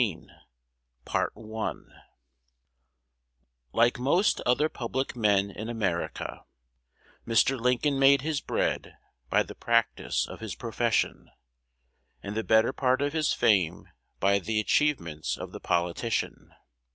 CHAPTER 1.07 1.31
XIII 1.37 1.83
LIKE 3.71 3.99
most 3.99 4.41
other 4.47 4.67
public 4.67 5.15
men 5.15 5.51
in 5.51 5.69
America, 5.69 6.43
Mr. 7.27 7.59
Lincoln 7.61 7.99
made 7.99 8.23
his 8.23 8.41
bread 8.41 8.95
by 9.29 9.43
the 9.43 9.53
practice 9.53 10.25
of 10.27 10.39
his 10.39 10.55
profession, 10.55 11.29
and 12.23 12.35
the 12.35 12.43
better 12.43 12.73
part 12.73 13.03
of 13.03 13.13
his 13.13 13.31
fame 13.33 13.89
by 14.19 14.39
the 14.39 14.59
achievements 14.59 15.37
of 15.37 15.51
the 15.51 15.59
politician. 15.59 16.51